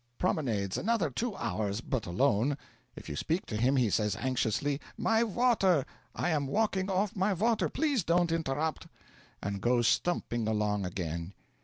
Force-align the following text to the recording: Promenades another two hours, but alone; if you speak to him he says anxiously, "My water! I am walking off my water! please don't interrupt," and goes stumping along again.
Promenades 0.17 0.77
another 0.79 1.11
two 1.11 1.35
hours, 1.35 1.79
but 1.79 2.07
alone; 2.07 2.57
if 2.95 3.07
you 3.07 3.15
speak 3.15 3.45
to 3.45 3.55
him 3.55 3.75
he 3.75 3.91
says 3.91 4.15
anxiously, 4.15 4.81
"My 4.97 5.23
water! 5.23 5.85
I 6.15 6.31
am 6.31 6.47
walking 6.47 6.89
off 6.89 7.15
my 7.15 7.33
water! 7.33 7.69
please 7.69 8.03
don't 8.03 8.31
interrupt," 8.31 8.87
and 9.43 9.61
goes 9.61 9.87
stumping 9.87 10.47
along 10.47 10.85
again. 10.85 11.33